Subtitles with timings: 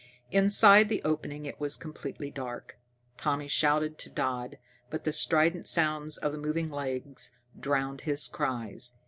[0.31, 2.75] Inside the opening it was completely dark.
[3.19, 4.57] Tommy shouted to Dodd,
[4.89, 8.95] but the strident sounds of the moving legs drowned his cries.